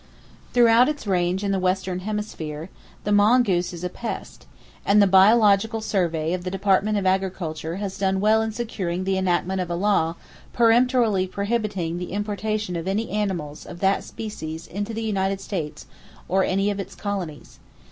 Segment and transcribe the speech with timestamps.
[0.53, 2.71] Throughout its range in the western hemisphere,
[3.03, 4.47] the mongoose is a pest;
[4.83, 9.15] and the Biological Survey of the Department of Agriculture has done well in securing the
[9.15, 10.15] enactment of a law
[10.53, 15.85] peremptorily prohibiting the importation of any animals of that species into the United States
[16.27, 17.59] or any of its colonies.